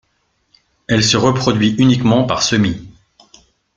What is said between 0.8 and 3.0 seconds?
Elle se reproduit uniquement par semis.